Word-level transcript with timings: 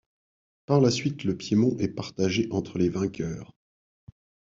Par 0.65 0.81
la 0.81 0.89
suite 0.89 1.25
le 1.25 1.37
Piémont 1.37 1.77
est 1.77 1.87
partagé 1.87 2.47
entre 2.49 2.79
les 2.79 2.89
vainqueurs. 2.89 3.53